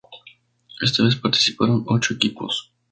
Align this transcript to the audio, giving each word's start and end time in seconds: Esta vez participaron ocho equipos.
Esta 0.81 1.03
vez 1.03 1.15
participaron 1.15 1.83
ocho 1.85 2.15
equipos. 2.15 2.71